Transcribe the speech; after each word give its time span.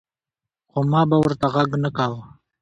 خو 0.71 0.79
ما 0.91 1.01
به 1.09 1.17
ورته 1.23 1.47
غږ 1.53 1.69
نۀ 1.83 1.89
کوۀ 1.97 2.07
ـ 2.23 2.25